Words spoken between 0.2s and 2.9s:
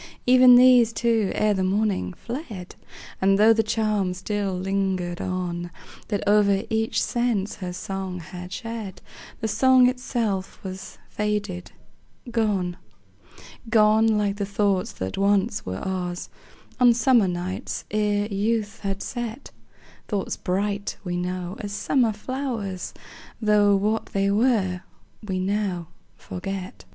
Even these, too, ere the morning, fled;